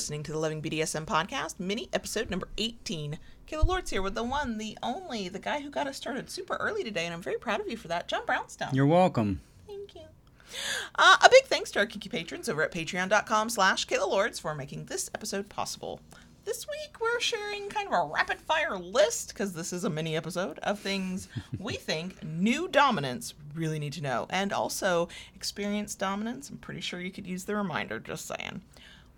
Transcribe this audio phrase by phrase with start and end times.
[0.00, 3.18] listening to the Loving BDSM podcast, mini episode number 18.
[3.46, 6.56] Kayla Lords here with the one, the only, the guy who got us started super
[6.56, 8.70] early today, and I'm very proud of you for that, John Brownstone.
[8.72, 9.42] You're welcome.
[9.66, 10.00] Thank you.
[10.94, 14.54] Uh, a big thanks to our Kiki patrons over at patreon.com slash Kayla Lords for
[14.54, 16.00] making this episode possible.
[16.46, 20.16] This week we're sharing kind of a rapid fire list, because this is a mini
[20.16, 21.28] episode, of things
[21.58, 24.26] we think new dominants really need to know.
[24.30, 26.48] And also experienced dominants.
[26.48, 28.62] I'm pretty sure you could use the reminder, just saying.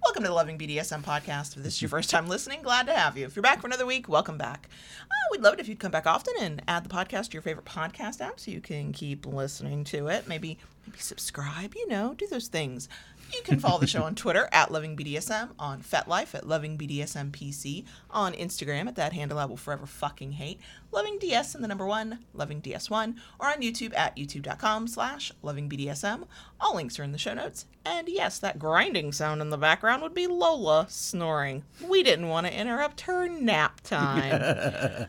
[0.05, 1.57] Welcome to the Loving BDSM podcast.
[1.57, 3.25] If this is your first time listening, glad to have you.
[3.25, 4.69] If you're back for another week, welcome back.
[5.03, 7.43] Uh, we'd love it if you'd come back often and add the podcast to your
[7.43, 10.27] favorite podcast app so you can keep listening to it.
[10.27, 12.89] Maybe maybe subscribe, you know, do those things.
[13.33, 17.31] You can follow the show on Twitter at Loving BDSM, on FetLife at Loving BDSM
[17.31, 20.61] PC, on Instagram at that handle I will forever fucking hate,
[20.93, 25.71] Loving DS and the number one, Loving DS1, or on YouTube at youtube.com slash Loving
[25.71, 26.25] BDSM.
[26.61, 27.65] All links are in the show notes.
[27.85, 31.65] And yes, that grinding sound in the background would be Lola snoring.
[31.89, 34.35] We didn't want to interrupt her nap time.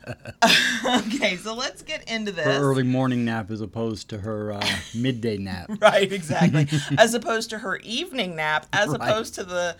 [0.85, 2.45] okay, so let's get into this.
[2.45, 4.65] Her early morning nap as opposed to her uh,
[4.95, 5.69] midday nap.
[5.83, 6.67] Right, exactly.
[6.97, 8.95] as opposed to her evening nap, as Right.
[9.01, 9.75] opposed to the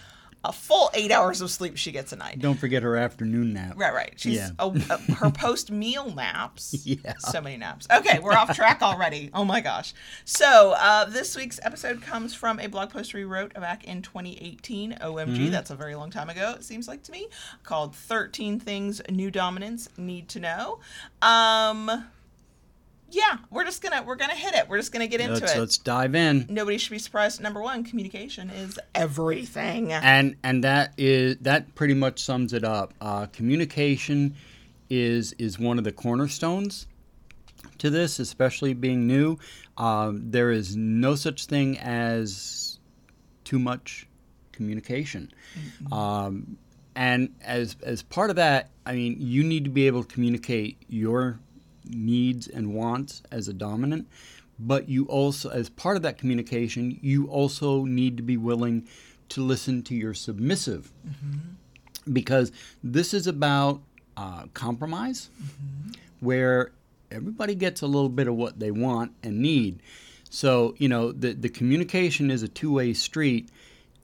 [0.45, 2.37] a full eight hours of sleep she gets a night.
[2.37, 3.75] Don't forget her afternoon nap.
[3.77, 4.13] Right, right.
[4.17, 4.49] She's Yeah.
[4.59, 6.85] a, a- her post meal naps.
[6.85, 7.13] Yeah.
[7.19, 7.87] So many naps.
[7.89, 9.29] Okay, we're off track already.
[9.33, 9.93] Oh my gosh.
[10.25, 14.97] So uh, this week's episode comes from a blog post we wrote back in 2018.
[14.99, 15.51] OMG, Mm-hmm.
[15.51, 16.51] that's a very long time ago.
[16.57, 17.29] It seems like to me.
[17.63, 20.79] Called 13 Things New Dominants Need to Know.
[21.21, 22.05] Um,
[23.13, 24.67] yeah, we're just gonna we're gonna hit it.
[24.67, 25.59] We're just gonna get into Let's, it.
[25.59, 26.47] let's dive in.
[26.49, 27.41] Nobody should be surprised.
[27.41, 29.91] Number one, communication is everything.
[29.91, 32.93] And and that is that pretty much sums it up.
[32.99, 34.35] Uh, communication
[34.89, 36.87] is is one of the cornerstones
[37.77, 39.37] to this, especially being new.
[39.77, 42.79] Um, there is no such thing as
[43.43, 44.07] too much
[44.51, 45.31] communication.
[45.91, 46.57] Um,
[46.95, 50.77] and as as part of that, I mean, you need to be able to communicate
[50.87, 51.39] your
[51.85, 54.07] needs and wants as a dominant,
[54.59, 58.87] but you also, as part of that communication, you also need to be willing
[59.29, 60.91] to listen to your submissive,
[62.11, 62.51] because
[62.83, 63.81] this is about
[64.15, 65.29] uh, compromise,
[66.19, 66.71] where
[67.09, 69.79] everybody gets a little bit of what they want and need.
[70.29, 73.49] So, you know, the, the communication is a two way street,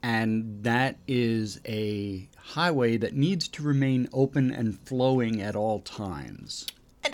[0.02, 6.66] and that is a highway that needs to remain open and flowing at all times.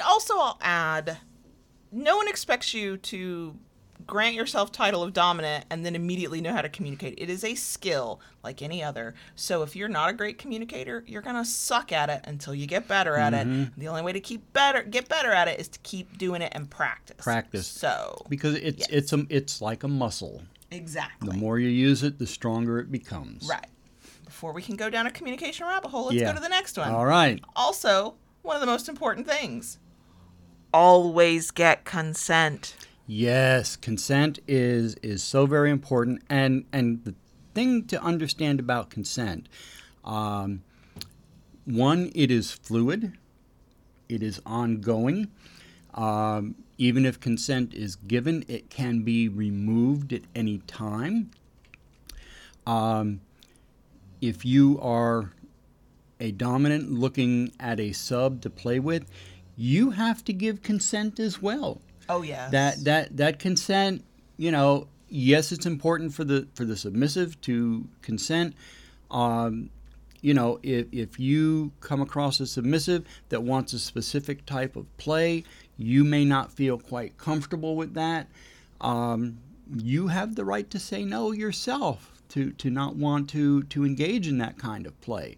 [0.06, 1.18] Also, I'll add,
[1.92, 3.58] no one expects you to
[4.06, 7.16] grant yourself title of dominant and then immediately know how to communicate.
[7.18, 9.16] It is a skill like any other.
[9.36, 12.88] So if you're not a great communicator, you're gonna suck at it until you get
[12.88, 13.48] better at it.
[13.48, 13.80] Mm-hmm.
[13.80, 16.52] The only way to keep better, get better at it, is to keep doing it
[16.54, 17.16] and practice.
[17.24, 17.66] Practice.
[17.66, 18.90] So Because it's Yes.
[18.92, 20.44] it's a, it's like a muscle.
[20.70, 23.48] exactly The more you use it, the stronger it becomes.
[23.50, 23.68] right.
[24.26, 26.30] Before we can go down a communication rabbit hole, let's Yeah.
[26.30, 26.92] go to the next one.
[26.92, 27.42] All right.
[27.56, 29.80] Also, one of the most important things.
[30.78, 32.76] Always get consent.
[33.08, 37.16] Yes, consent is is so very important, and and the
[37.54, 39.48] thing to understand about consent,
[40.04, 40.64] um,
[41.64, 43.14] one, it is fluid,
[44.10, 45.32] it is ongoing.
[45.94, 51.32] Um, even if consent is given, it can be removed at any time.
[52.68, 53.22] Um,
[54.20, 55.32] if you are
[56.20, 59.06] a dominant looking at a sub to play with,
[59.58, 61.82] you have to give consent as well.
[62.08, 62.50] Oh yeah.
[62.50, 64.04] that that that consent
[64.38, 68.56] you know yes it's important for the for the submissive to consent.
[69.12, 69.70] Um,
[70.22, 74.86] you know if, if you come across a submissive that wants a specific type of
[74.98, 75.44] play
[75.78, 78.28] you may not feel quite comfortable with that.
[78.82, 79.40] Um,
[79.76, 84.28] you have the right to say no yourself to to not want to to engage
[84.28, 85.38] in that kind of play.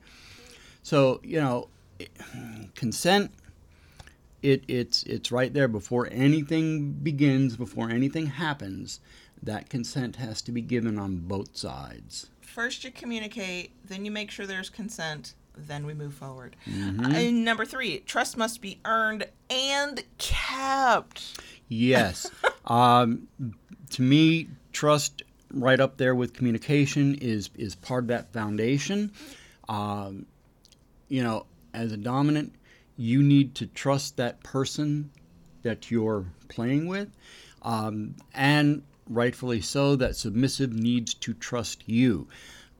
[0.83, 1.69] So you know
[2.75, 3.31] consent
[4.41, 8.99] it, it's it's right there before anything begins, before anything happens.
[9.41, 12.29] That consent has to be given on both sides.
[12.41, 16.55] First, you communicate, then you make sure there's consent, then we move forward.
[16.67, 17.11] Mm-hmm.
[17.13, 21.39] And number three, trust must be earned and kept.
[21.67, 22.31] Yes,
[22.65, 23.27] um,
[23.91, 25.21] to me, trust
[25.53, 29.11] right up there with communication is is part of that foundation.
[29.69, 30.25] Um,
[31.09, 32.53] you know, as a dominant,
[32.97, 35.11] you need to trust that person
[35.61, 37.09] that you're playing with,
[37.61, 42.27] um, and rightfully so, that submissive needs to trust you.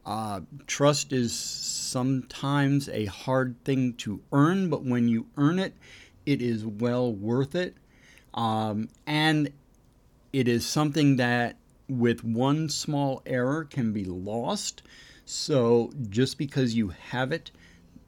[0.04, 5.74] Uh, trust is sometimes a hard thing to earn, but when you earn it,
[6.24, 7.76] it is well worth it.
[8.34, 9.50] Um, and
[10.32, 11.56] it is something that,
[11.88, 14.82] with one small error, can be lost.
[15.24, 17.50] So just because you have it,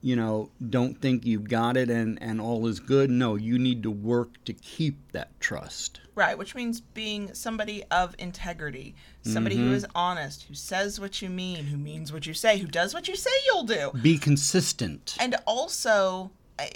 [0.02, 3.10] you know, don't think you've got it and, and all is good.
[3.10, 6.00] No, you need to work to keep that trust.
[6.14, 9.74] Right, which means being somebody of integrity, somebody who mm-hmm.
[9.74, 13.08] is honest, who says what you mean, who means what you say, who does what
[13.08, 13.90] you say you'll do.
[14.02, 15.16] Be consistent.
[15.20, 16.30] And also,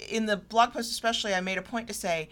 [0.09, 2.29] in the blog post especially, I made a point to say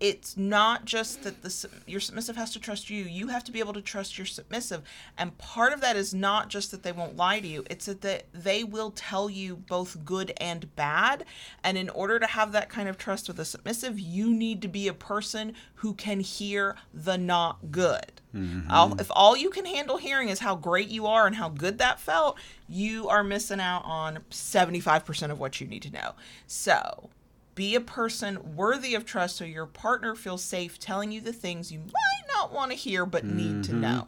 [0.00, 3.04] it's not just that the your submissive has to trust you.
[3.04, 4.82] You have to be able to trust your submissive.
[5.16, 7.64] And part of that is not just that they won't lie to you.
[7.68, 11.24] It's that they, they will tell you both good and bad.
[11.64, 14.68] And in order to have that kind of trust with a submissive you need to
[14.68, 18.20] be a person who can hear the not good.
[18.34, 18.70] Mm-hmm.
[18.70, 21.78] All- if all you can handle hearing is how great you are and how good
[21.78, 26.12] that felt you are missing out on 75% of what you need to know.
[26.46, 27.10] So
[27.58, 31.72] be a person worthy of trust so your partner feels safe telling you the things
[31.72, 33.80] you might not want to hear but need to mm-hmm.
[33.80, 34.06] know.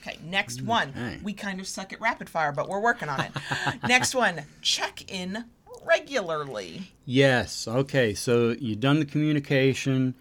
[0.00, 0.88] Okay, next one.
[0.96, 1.18] Okay.
[1.22, 3.32] We kind of suck at rapid fire, but we're working on it.
[3.86, 5.44] next one check in
[5.84, 6.90] regularly.
[7.04, 7.68] Yes.
[7.68, 8.14] Okay.
[8.14, 10.14] So you've done the communication,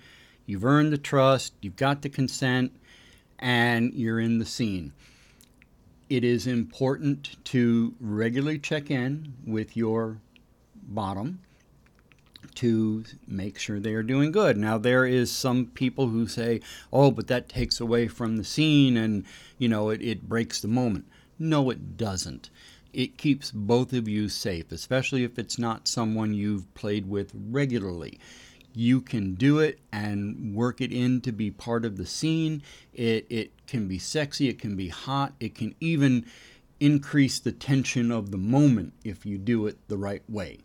[0.46, 2.74] you've earned the trust, you've got the consent,
[3.40, 4.92] and you're in the scene.
[6.10, 10.18] It is important to regularly check in with your
[10.84, 11.40] bottom
[12.56, 14.58] to make sure they are doing good.
[14.58, 16.62] Now there is some people who say,
[16.94, 19.24] "Oh, but that takes away from the scene and,
[19.58, 21.06] you know, it, it breaks the moment."
[21.38, 22.50] No, it doesn't.
[22.94, 28.20] It keeps both of you safe, especially if it's not someone you've played with regularly.
[28.74, 32.62] You can do it and work it in to be part of the scene.
[32.94, 36.26] It it can be sexy, it can be hot, it can even
[36.80, 40.60] increase the tension of the moment if you do it the right way.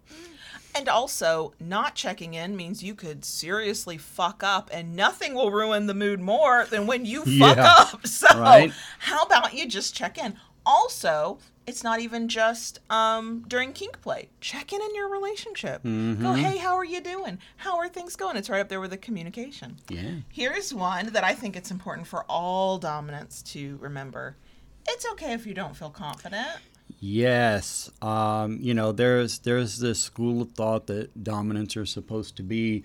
[0.75, 5.87] And also, not checking in means you could seriously fuck up, and nothing will ruin
[5.87, 8.07] the mood more than when you fuck Yeah, up.
[8.07, 8.73] So, right.
[9.01, 10.37] how about you just check in?
[10.65, 14.29] Also, it's not even just um, during kink play.
[14.41, 15.83] Check in in your relationship.
[15.83, 16.23] Mm-hmm.
[16.23, 17.39] Go, hey, how are you doing?
[17.57, 18.37] How are things going?
[18.37, 19.77] It's right up there with the communication.
[19.89, 20.11] Yeah.
[20.29, 24.37] Here's one that I think it's important for all dominants to remember.
[24.89, 26.49] It's okay if you don't feel confident.
[27.03, 32.43] Yes, um, you know, there's there's this school of thought that dominants are supposed to
[32.43, 32.85] be,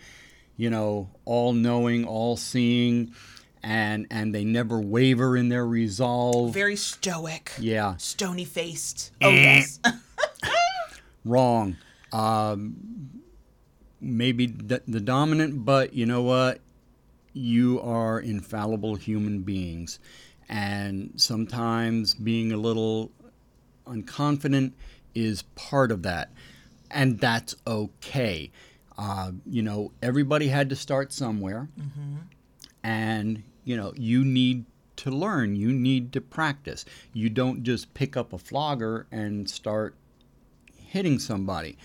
[0.55, 3.13] you know, all knowing, all seeing,
[3.61, 6.53] and and they never waver in their resolve.
[6.53, 7.51] Very stoic.
[7.59, 9.11] yeah, Stony faced.
[9.21, 9.81] Oh, yes.
[11.25, 11.75] wrong.
[12.13, 13.21] Um,
[13.99, 16.61] maybe the, the dominant, but you know what?
[17.33, 19.99] You are infallible human beings,
[20.47, 23.11] and sometimes being a little
[23.85, 24.73] unconfident
[25.13, 26.31] is part of that,
[26.91, 28.51] and that's okay.
[28.97, 31.69] Uh, you know, everybody had to start somewhere,
[32.83, 34.65] and you know, you need
[34.97, 35.55] to learn.
[35.55, 36.85] You need to practice.
[37.13, 39.95] You don't just pick up a flogger and start
[40.77, 41.77] hitting somebody.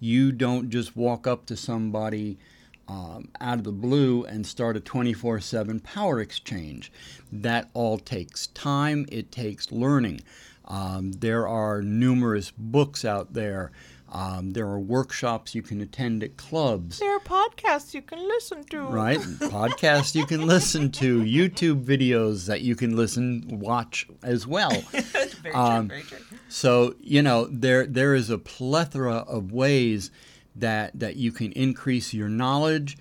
[0.00, 2.38] You don't just walk up to somebody
[2.86, 6.92] um, out of the blue and start a 24 7 power exchange.
[7.32, 10.20] That all takes time, it takes learning.
[10.68, 13.72] Um, there are numerous books out there.
[14.10, 18.64] Um, there are workshops you can attend at clubs, There are podcasts you can listen
[18.70, 18.80] to.
[18.84, 19.18] right?
[19.40, 24.70] Podcasts you can listen to, YouTube videos that you can listen, watch as well.
[24.90, 25.04] very
[25.42, 26.18] true, Um, very true.
[26.48, 30.10] So you know there there is a plethora of ways
[30.56, 32.96] that that you can increase your knowledge,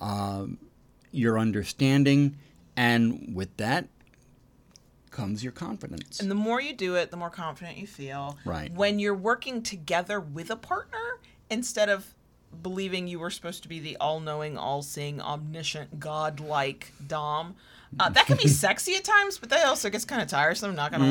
[0.00, 0.58] um,
[1.10, 2.36] your understanding,
[2.76, 3.88] and with that
[5.12, 6.20] comes your confidence.
[6.20, 8.38] And the more you do it, the more confident you feel.
[8.44, 8.72] Right.
[8.72, 11.18] When you're working together with a partner,
[11.50, 12.14] instead of
[12.62, 17.54] believing you were supposed to be the all knowing, all seeing, omniscient, god-like Dom,
[18.00, 20.76] uh, that can be sexy at times, but that also gets kind of tiresome, I'm
[20.76, 21.08] not going to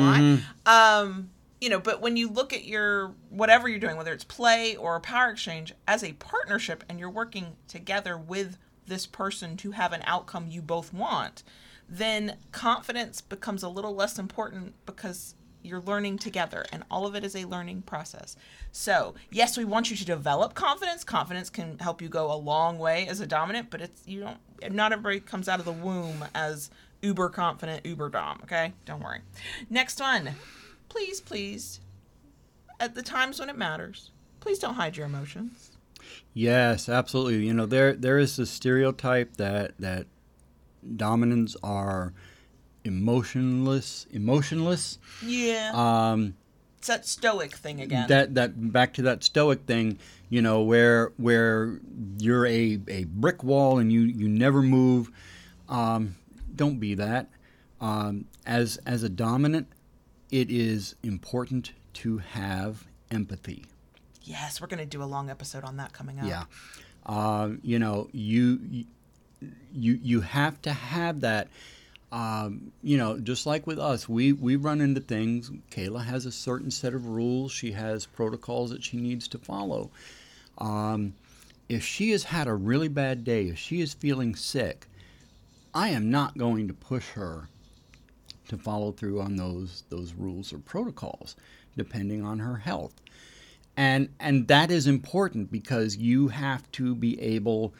[0.66, 1.00] lie.
[1.00, 1.30] Um,
[1.60, 4.96] you know, but when you look at your whatever you're doing, whether it's play or
[4.96, 9.92] a power exchange, as a partnership and you're working together with this person to have
[9.92, 11.44] an outcome you both want,
[11.88, 17.24] then confidence becomes a little less important because you're learning together and all of it
[17.24, 18.36] is a learning process.
[18.72, 21.04] So, yes, we want you to develop confidence.
[21.04, 24.38] Confidence can help you go a long way as a dominant, but it's you don't
[24.70, 26.70] not everybody comes out of the womb as
[27.00, 28.72] uber confident, uber dom, okay?
[28.84, 29.20] Don't worry.
[29.70, 30.30] Next one.
[30.88, 31.80] Please, please
[32.82, 34.10] at the times when it matters,
[34.40, 35.70] please don't hide your emotions.
[36.34, 37.46] Yes, absolutely.
[37.46, 40.06] You know there there is a stereotype that that
[40.96, 42.12] dominants are
[42.84, 44.98] emotionless, emotionless.
[45.24, 45.70] Yeah.
[45.74, 46.34] Um,
[46.78, 48.08] it's that stoic thing again.
[48.08, 51.78] that that back to that stoic thing you know where where
[52.18, 55.08] you're a, a brick wall and you you never move
[55.68, 56.16] um,
[56.56, 57.28] don't be that
[57.80, 59.68] um, as as a dominant
[60.32, 63.66] it is important to have empathy.
[64.22, 66.26] Yes, we're going to do a long episode on that coming up.
[66.26, 66.44] Yeah.
[67.04, 68.84] Um, you know, you you
[69.72, 71.48] you you have to have that.
[72.10, 75.50] Um, you know, just like with us, we we run into things.
[75.70, 77.52] Kayla has a certain set of rules.
[77.52, 79.90] She has protocols that she needs to follow.
[80.58, 81.14] Um,
[81.68, 84.86] if she has had a really bad day, if she is feeling sick,
[85.74, 87.48] I am not going to push her
[88.48, 91.34] to follow through on those those rules or protocols,
[91.76, 92.92] depending on her health
[93.76, 97.72] and and that is important because you have to be able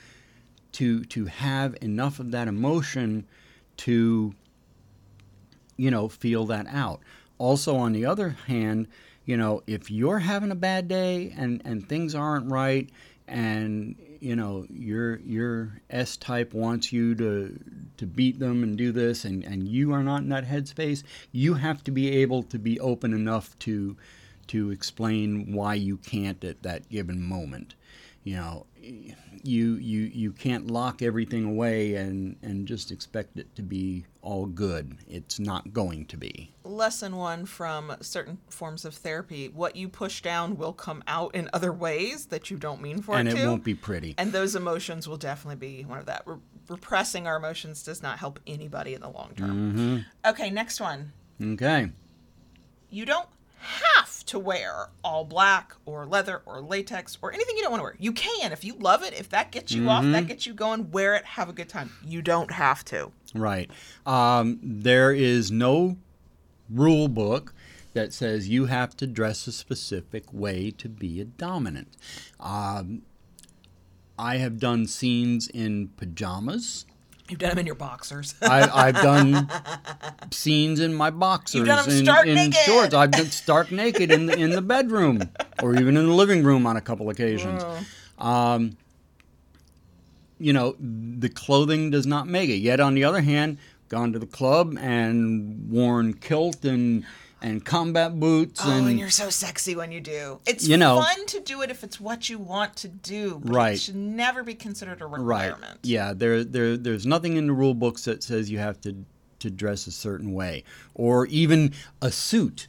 [0.73, 3.27] to to have enough of that emotion
[3.77, 4.35] to
[5.77, 7.01] you know feel that out
[7.39, 8.87] also on the other hand
[9.25, 12.91] you know if you're having a bad day and and things aren't right
[13.29, 17.59] and you know your your S type wants you to
[17.97, 21.03] to beat them and do this and and you are not in that headspace
[21.33, 23.97] you have to be able to be open enough to
[24.49, 27.75] to explain why you can't at that given moment.
[28.25, 33.63] You know, you you you can't lock everything away and and just expect it to
[33.63, 34.97] be all good.
[35.09, 36.55] It's not going to be.
[36.63, 41.51] Lesson one from certain forms of therapy: what you push down will come out in
[41.53, 43.75] other ways that you don't mean for it to and it it to, won't be
[43.75, 44.15] pretty.
[44.19, 46.23] and those emotions will definitely be one of that.
[46.25, 46.37] Re-
[46.69, 49.73] repressing our emotions does not help anybody in the long term.
[49.73, 50.31] Mm-hmm.
[50.31, 51.13] Okay, next one.
[51.43, 51.91] Okay.
[52.89, 57.71] you don't have to wear all black or leather or latex or anything you don't
[57.71, 57.97] want to wear.
[57.99, 59.13] You can if you love it.
[59.13, 60.91] If that gets you off, that gets you going.
[60.91, 61.25] Wear it.
[61.25, 61.93] Have a good time.
[62.03, 63.13] You don't have to.
[63.35, 63.71] Right.
[64.07, 65.99] Um, there is no
[66.71, 67.55] rule book
[67.93, 71.95] that says you have to dress a specific way to be a dominant.
[72.41, 73.03] Um,
[74.19, 76.87] I have done scenes in pajamas.
[77.29, 78.35] You've done them in your boxers.
[78.43, 79.51] I, I've done
[80.33, 82.55] scenes in my boxers done 'em in, stark in naked.
[82.65, 82.95] shorts.
[82.95, 85.23] I've done stark naked in the, in the bedroom
[85.63, 87.63] or even in the living room on a couple occasions.
[88.19, 88.77] Um,
[90.39, 92.57] you know, the clothing does not make it.
[92.57, 93.59] Yet on the other hand,
[93.89, 97.05] gone to the club and worn kilt and
[97.45, 100.39] and combat boots oh, and, and you're so sexy when you do.
[100.47, 103.41] It's You know- fun to do it if it's what you want to do.
[103.45, 103.75] But Right.
[103.75, 105.61] It should never be considered a requirement.
[105.63, 105.79] right.
[105.83, 108.95] Yeah, there there there's nothing in the rule books that says you have to
[109.43, 112.69] to dress a certain way or even a suit.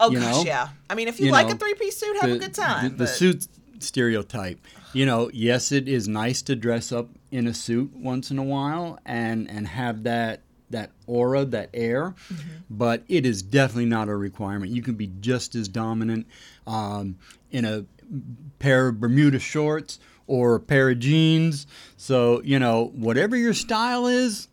[0.00, 0.42] Oh gosh, know?
[0.44, 0.68] yeah.
[0.90, 2.90] I mean, if you, You like know, a three piece suit, have a good time.
[2.90, 3.46] The, the suit
[3.80, 4.60] stereotype.
[4.92, 8.42] You know, yes, it is nice to dress up in a suit once in a
[8.44, 12.48] while and and have that that aura, that air, Mm-hmm.
[12.68, 14.70] but it is definitely not a requirement.
[14.70, 16.26] You can be just as dominant
[16.66, 17.16] um,
[17.50, 17.86] in a
[18.58, 21.66] pair of Bermuda shorts or a pair of jeans.
[21.96, 24.48] So you know, whatever your style is,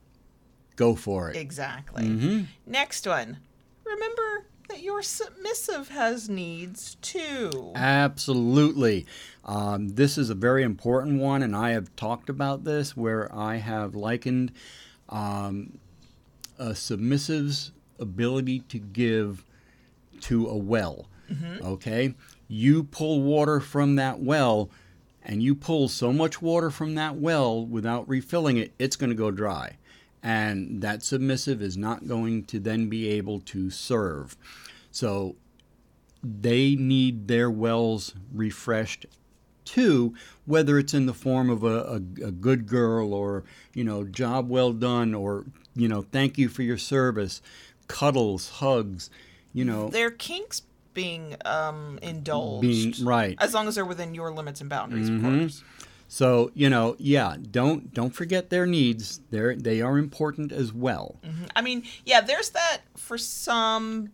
[0.75, 1.35] go for it.
[1.35, 2.03] Exactly.
[2.03, 2.43] Mm-hmm.
[2.65, 3.37] Next one.
[3.85, 7.71] Remember that your submissive has needs too.
[7.75, 9.05] Absolutely.
[9.43, 13.57] Um, this is a very important one, and I have talked about this where I
[13.57, 14.51] have likened
[15.09, 15.77] um,
[16.57, 19.45] a submissive's ability to give
[20.21, 21.07] to a well.
[21.61, 22.15] Okay?
[22.47, 24.69] You pull water from that well,
[25.23, 29.15] and you pull so much water from that well without refilling it, it's going to
[29.15, 29.77] go dry.
[30.25, 34.35] And that submissive is not going to then be able to serve.
[34.89, 35.35] So
[36.23, 39.05] they need their wells refreshed
[39.65, 40.15] too,
[40.45, 41.95] whether it's in the form of a, a,
[42.27, 43.43] a good girl or,
[43.75, 47.39] you know, job well done or, you know, thank you for your service,
[47.87, 49.11] cuddles, hugs,
[49.53, 50.63] you know, Their kinks
[50.95, 52.61] being um, indulged.
[52.61, 53.35] being right.
[53.39, 55.39] As long as they're within your limits and boundaries, of Mhm.
[55.39, 55.63] course.
[56.07, 59.21] So, you know, yeah, don't don't forget their needs.
[59.31, 61.19] They're they are important as well.
[61.55, 64.09] I mean, yeah, there's that for some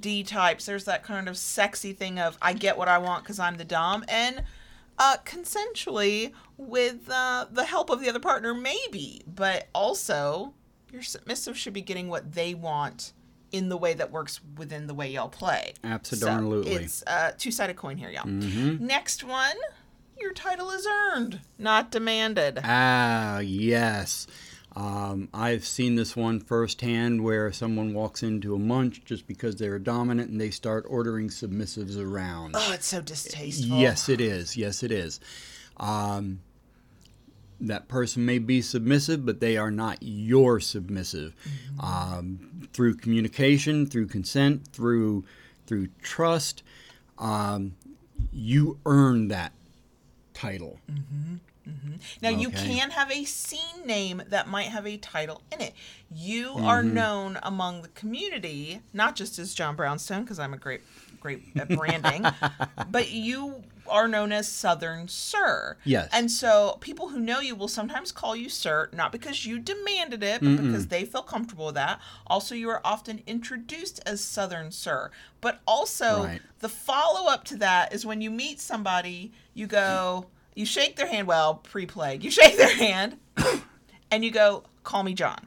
[0.00, 0.66] D types.
[0.66, 3.64] There's that kind of sexy thing of I get what I want because I'm the
[3.64, 4.42] dom, and
[4.98, 9.22] uh, consensually with uh, the help of the other partner, maybe.
[9.26, 10.52] But also,
[10.92, 13.12] your submissive should be getting what they want
[13.52, 15.74] in the way that works within the way y'all play.
[15.84, 16.72] Absolutely.
[16.72, 18.24] So it's a two sided coin here, y'all.
[18.24, 18.80] Mhm.
[18.80, 19.54] Next one.
[20.18, 22.60] Your title is earned, not demanded.
[22.64, 24.26] Ah, yes.
[24.74, 29.78] Um, I've seen this one firsthand where someone walks into a munch just because they're
[29.78, 32.54] dominant and they start ordering submissives around.
[32.56, 33.78] Oh, it's so distasteful.
[33.78, 34.56] Yes, it is.
[34.56, 35.18] Yes, it is.
[35.78, 36.40] Um,
[37.60, 41.34] that person may be submissive, but they are not your submissive.
[41.80, 45.24] Um, through communication, through consent, through
[45.66, 46.62] through trust,
[47.18, 47.74] um,
[48.30, 49.52] you earn that
[50.36, 50.78] title.
[52.22, 55.74] Now you can have a scene name that might have a title in it.
[56.14, 56.94] You are Mm-hmm.
[56.94, 60.82] known among the community, not just as John Brownstone, because I'm a great
[61.20, 62.24] great at branding,
[62.90, 65.76] but you are known as Southern Sir.
[65.84, 66.08] Yes.
[66.12, 70.22] And so people who know you will sometimes call you Sir, not because you demanded
[70.22, 72.00] it, but because they feel comfortable with that.
[72.26, 75.10] Also, you are often introduced as Southern Sir.
[75.40, 76.42] But also, Right.
[76.60, 81.06] the follow up to that is when you meet somebody, you go, you shake their
[81.08, 83.18] hand, well, pre plague, you shake their hand,
[84.10, 85.46] and you go, call me John.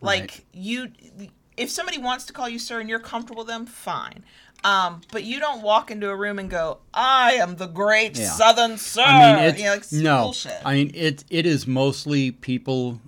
[0.00, 0.44] Like, Right.
[0.52, 0.92] you,
[1.56, 4.24] if somebody wants to call you Sir and you're comfortable with them, fine.
[4.64, 8.30] Um, but you don't walk into a room and go, "I am the great Yeah.
[8.30, 9.58] Southern Sir." I mean, it's
[9.92, 10.22] you know, like, no.
[10.24, 10.62] bullshit.
[10.64, 13.00] I mean, it it is mostly people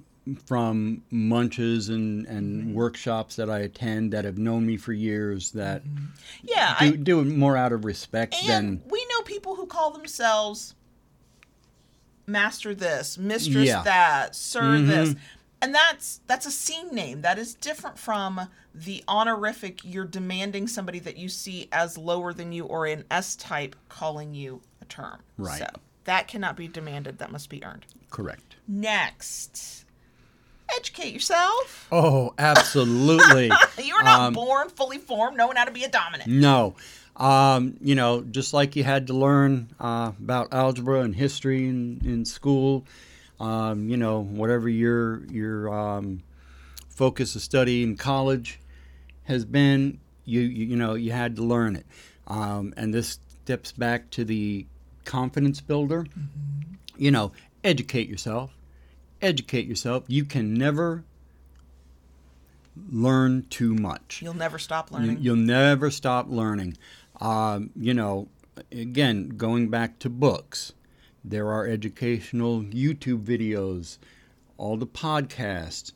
[0.45, 2.75] from munches and and Mm-hmm.
[2.75, 5.83] workshops that I attend that have known me for years that
[6.43, 9.67] yeah, do, I, do it more out of respect and than we know people who
[9.67, 10.75] call themselves
[12.27, 13.83] Master this, Mistress Yeah.
[13.85, 14.87] that, Sir Mhm.
[14.89, 15.15] this,
[15.63, 17.23] and that's that's a scene name.
[17.23, 19.81] That is different from the honorific.
[19.85, 24.35] You're demanding somebody that you see as lower than you or an S type calling
[24.35, 25.21] you a term.
[25.39, 25.59] Right.
[25.59, 25.67] So
[26.05, 27.19] that cannot be demanded.
[27.19, 27.87] That must be earned.
[28.11, 28.57] correct.
[28.69, 29.85] Next,
[30.77, 31.87] educate yourself.
[31.91, 33.51] Oh, absolutely.
[33.83, 36.31] You're not Um, born fully formed, knowing how to be a dominant.
[36.31, 36.75] No.
[37.17, 42.01] Um, you know, just like you had to learn uh, about algebra and history in,
[42.05, 42.85] in school,
[43.41, 46.23] um, you know, whatever your your um,
[46.89, 48.59] focus of study in college
[49.25, 51.87] has been, you, you you know, you had to learn it.
[52.27, 54.67] Um, and this steps back to the
[55.05, 56.07] confidence builder.
[56.97, 58.53] You know, educate yourself.
[59.23, 60.05] Educate yourself.
[60.09, 61.05] You can never
[62.91, 64.21] learn too much.
[64.23, 65.19] You'll never stop You- learning.
[65.21, 66.77] You'll never stop learning.
[67.21, 68.29] Um, you know,
[68.71, 70.73] again, going back to books,
[71.27, 73.99] there are educational YouTube videos,
[74.57, 75.93] all the podcasts.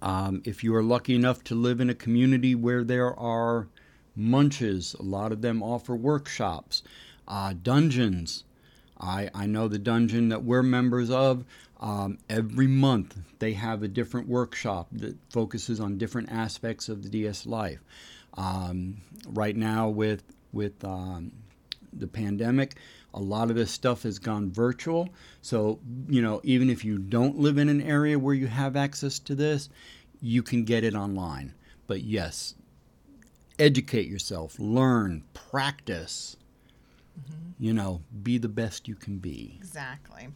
[0.00, 3.66] Um, if you are lucky enough to live in a community where there are
[4.14, 6.84] munches, a lot of them offer workshops,
[7.26, 8.44] uh, dungeons.
[9.00, 11.44] I, I know the dungeon that we're members of.
[11.80, 17.08] Um, every month they have a different workshop that focuses on different aspects of the
[17.08, 17.80] DS life.
[18.34, 18.98] Um,
[19.28, 20.22] right now, with
[20.52, 21.32] with um,
[21.92, 22.76] the pandemic,
[23.14, 25.08] a lot of this stuff has gone virtual.
[25.40, 29.18] So you know, even if you don't live in an area where you have access
[29.20, 29.68] to this,
[30.20, 31.54] you can get it online.
[31.86, 32.54] But yes,
[33.58, 36.36] educate yourself, learn, practice.
[37.60, 39.54] You know, be the best you can be.
[39.58, 40.28] Exactly.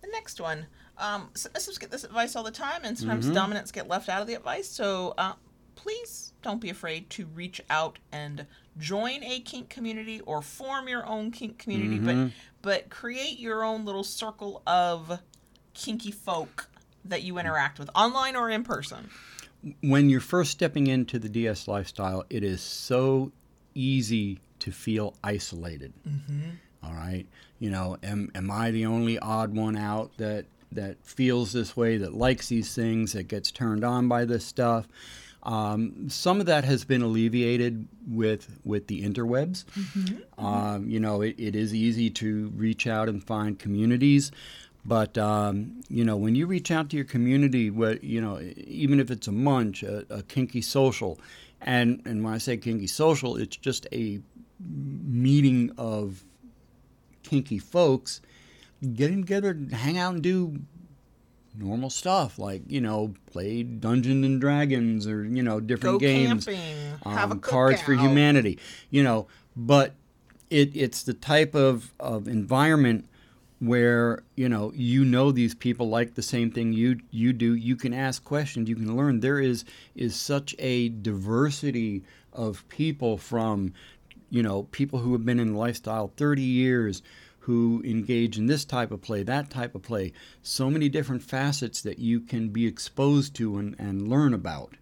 [0.00, 0.66] The next one.
[0.98, 3.34] Um, submissives get this advice all the time, and sometimes Mm-hmm.
[3.34, 4.68] dominants get left out of the advice.
[4.68, 5.32] So uh,
[5.74, 8.46] please don't be afraid to reach out and
[8.78, 12.24] join a kink community or form your own kink community, Mm-hmm.
[12.26, 15.20] but but create your own little circle of
[15.74, 16.68] kinky folk
[17.04, 19.08] that you interact with, online or in person.
[19.82, 23.32] when you're first stepping into the DS lifestyle, it is so
[23.74, 25.92] easy to feel isolated.
[26.82, 27.26] All right,
[27.58, 31.96] you know, am am I the only odd one out that that feels this way,
[31.96, 34.86] that likes these things, that gets turned on by this stuff?
[35.42, 39.64] Um, some of that has been alleviated with with the interwebs.
[40.38, 44.30] Um, you know, it, it is easy to reach out and find communities.
[44.84, 49.00] But um, you know, when you reach out to your community, what you know, even
[49.00, 51.18] if it's a munch, a, a kinky social,
[51.60, 54.20] and and when I say kinky social, it's just a
[54.58, 56.24] meeting of
[57.22, 58.20] kinky folks
[58.94, 60.58] getting together, to hang out, and do
[61.56, 66.46] normal stuff like you know, play Dungeons and Dragons or you know, different Go games
[66.46, 68.58] camping, have a um, cards for humanity
[68.90, 69.94] you know but
[70.48, 73.06] it, it's the type of, of environment
[73.60, 77.54] where you know you know these people like the same thing you you do.
[77.54, 79.20] You can ask questions you can learn.
[79.20, 83.74] There is is such a diversity of people from
[84.30, 87.02] you know people who have been in lifestyle 30 years
[87.40, 91.80] who engage in this type of play that type of play so many different facets
[91.82, 94.74] that you can be exposed to and, and learn about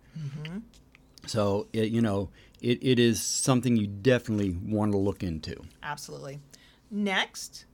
[1.26, 5.62] so it, you know, it, it is something you definitely want to look into.
[5.82, 6.40] Absolutely.
[6.90, 7.66] Next,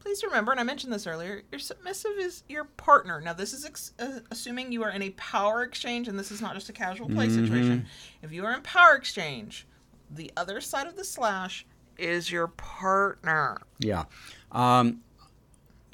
[0.00, 3.20] please remember, and I mentioned this earlier, your submissive is your partner.
[3.20, 6.40] Now, this is ex- uh, assuming you are in a power exchange, and this is
[6.40, 7.86] not just a casual play situation.
[8.22, 9.66] If you are in power exchange,
[10.10, 11.66] the other side of the slash
[12.02, 13.58] is your partner.
[13.78, 14.04] Yeah.
[14.50, 15.00] Um,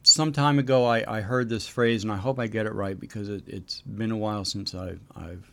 [0.02, 2.98] some time ago, I, I heard this phrase, and I hope I get it right
[2.98, 5.50] because it, it's been a while since I've, I've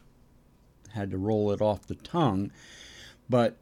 [0.93, 2.51] had to roll it off the tongue.
[3.29, 3.57] But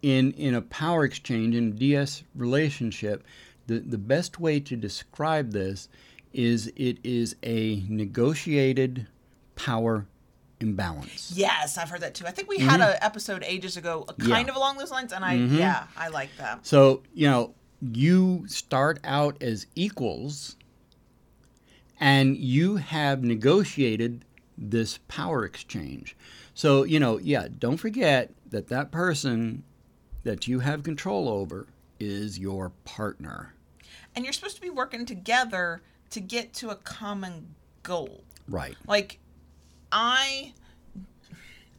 [0.00, 3.24] in in a power exchange in a DS relationship,
[3.66, 5.88] the the best way to describe this
[6.32, 9.06] is it is a negotiated
[9.56, 10.06] power
[10.60, 11.32] imbalance.
[11.34, 12.26] Yes, I've heard that too.
[12.26, 14.50] I think we had an episode ages ago, uh, kind Yeah.
[14.50, 16.66] of along those lines, and I yeah, I like that.
[16.66, 20.56] So, you know, you start out as equals
[22.00, 24.24] and you have negotiated
[24.56, 26.16] this power exchange.
[26.54, 29.62] So, you know, yeah, don't forget that that person
[30.24, 31.68] that you have control over
[32.00, 33.54] is your partner.
[34.14, 38.24] And you're supposed to be working together to get to a common goal.
[38.48, 38.76] Right.
[38.86, 39.20] Like
[39.92, 40.52] I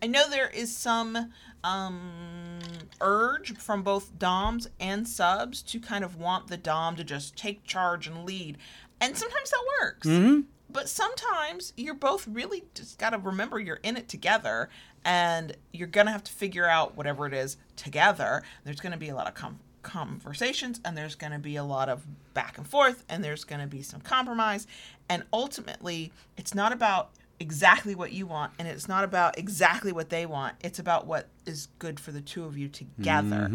[0.02, 1.32] I know there is some
[1.63, 2.60] um
[3.02, 7.63] urge from both doms and subs to kind of want the dom to just take
[7.65, 8.58] charge and lead.
[9.02, 10.08] And sometimes that works.
[10.08, 10.45] Mhm.
[10.72, 14.69] But sometimes you're both really just got to remember you're in it together
[15.04, 18.43] and you're going to have to figure out whatever it is together.
[18.65, 21.63] There's going to be a lot of com- conversations and there's going to be a
[21.63, 24.67] lot of back and forth and there's going to be some compromise.
[25.10, 30.10] And ultimately, it's not about exactly what you want and it's not about exactly what
[30.10, 30.56] they want.
[30.62, 33.49] It's about what is good for the two of you together.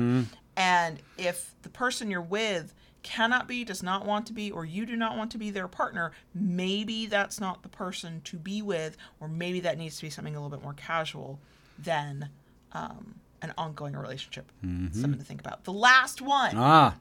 [0.56, 4.86] And if the person you're with cannot be, does not want to be, or you
[4.86, 8.96] do not want to be their partner, maybe that's not the person to be with,
[9.20, 11.38] or maybe that needs to be something a little bit more casual
[11.78, 12.30] than
[12.72, 14.50] um, an ongoing relationship.
[14.62, 15.64] Something to think about.
[15.64, 16.94] The last one, Ah,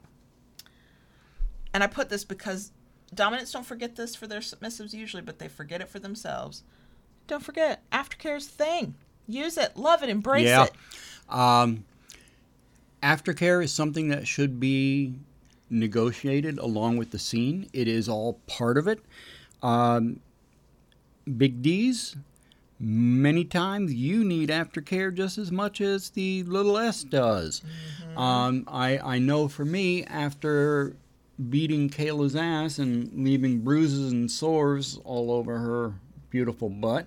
[1.72, 2.70] and I put this because
[3.14, 6.62] dominants don't forget this for their submissives usually, but they forget it for themselves.
[7.26, 8.94] Don't forget, aftercare's the thing.
[9.26, 10.64] Use it, love it, embrace yeah.
[10.64, 10.72] it.
[11.34, 11.84] Um,
[13.02, 15.14] aftercare is something that should be
[15.70, 17.68] negotiated along with the scene.
[17.72, 19.00] It is all part of it.
[19.62, 20.20] Um,
[21.38, 22.16] Big D's,
[22.78, 27.62] many times you need aftercare just as much as the little S does.
[28.16, 30.94] Um, I, I know for me, after
[31.50, 35.94] beating Kayla's ass and leaving bruises and sores all over her
[36.30, 37.06] beautiful butt,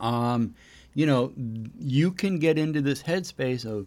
[0.00, 0.54] um,
[0.94, 1.32] you know,
[1.78, 3.86] you can get into this headspace of,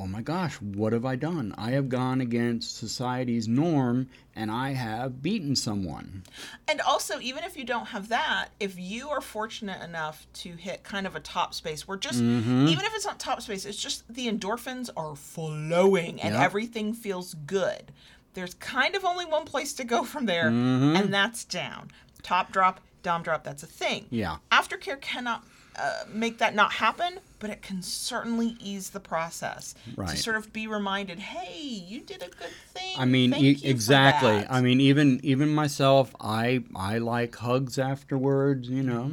[0.00, 1.54] oh my gosh, what have I done?
[1.56, 6.24] I have gone against society's norm and I have beaten someone.
[6.66, 10.82] And also, even if you don't have that, if you are fortunate enough to hit
[10.82, 12.66] kind of a top space where just, Mm-hmm.
[12.66, 16.42] even if it's not top space, it's just the endorphins are flowing and Yep.
[16.42, 17.92] everything feels good.
[18.34, 20.96] There's kind of only one place to go from there, Mm-hmm.
[20.96, 21.90] and that's down.
[22.22, 24.06] Top drop, dom drop, that's a thing.
[24.10, 24.36] Yeah.
[24.50, 25.44] Aftercare cannot
[25.76, 29.74] uh, make that not happen, but it can certainly ease the process.
[29.96, 30.10] Right.
[30.10, 32.94] To sort of be reminded, hey, you did a good thing.
[32.98, 34.30] I mean, e- exactly.
[34.32, 38.68] that." I mean, even even myself, I I like hugs afterwards.
[38.68, 39.08] You know, I,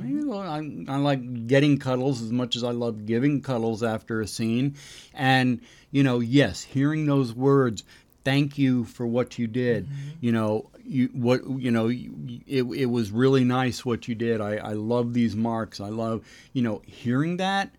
[0.61, 4.27] mean, I, I like getting cuddles as much as I love giving cuddles after a
[4.27, 4.75] scene,
[5.13, 7.83] and you know, yes, hearing those words.
[8.23, 9.87] Thank you for what you did.
[10.21, 11.87] You know, you what you know.
[11.87, 14.41] You, it it was really nice what you did.
[14.41, 15.79] I I love these marks.
[15.79, 17.71] I love you know hearing that.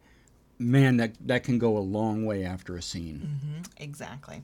[0.58, 3.62] Man, that that can go a long way after a scene.
[3.78, 4.42] Exactly.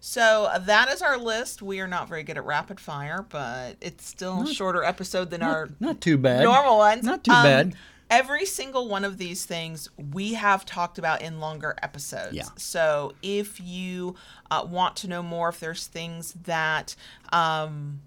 [0.00, 1.62] So uh, that is our list.
[1.62, 5.42] We are not very good at rapid fire, but it's still a shorter episode than
[5.42, 6.42] our Not too bad.
[6.42, 7.04] normal ones.
[7.04, 7.74] Not too Um, bad.
[8.12, 12.34] Every single one of these things we have talked about in longer episodes.
[12.34, 12.48] Yeah.
[12.56, 14.16] So if you
[14.50, 16.94] uh, want to know more, if there's things that
[17.32, 18.00] um,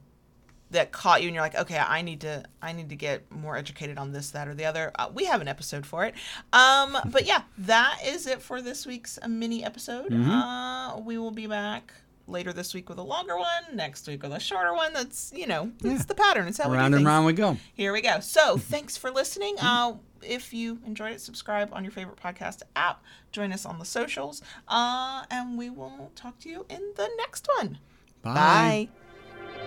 [0.72, 3.58] that caught you and you're like, okay, I need to I need to get more
[3.58, 4.92] educated on this, that, or the other.
[4.96, 6.14] Uh, we have an episode for it.
[6.54, 10.12] Um, but yeah, that is it for this week's uh, mini episode.
[10.12, 10.30] Mm-hmm.
[10.30, 11.94] Uh, we will be back
[12.28, 14.94] later this week with a longer one, next week with a shorter one.
[14.94, 15.98] That's you know, it's Yeah.
[16.08, 16.48] the pattern.
[16.48, 17.08] It's how we do Round and things.
[17.08, 17.58] round we go.
[17.74, 18.20] Here we go.
[18.20, 19.56] So thanks for listening.
[19.60, 23.04] Uh, if you enjoyed it, subscribe on your favorite podcast app.
[23.32, 27.48] Join us on the socials, uh, and we will talk to you in the next
[27.58, 27.78] one.
[28.24, 28.90] Bye.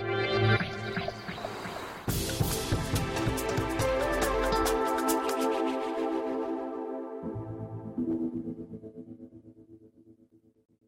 [0.01, 0.65] Bye.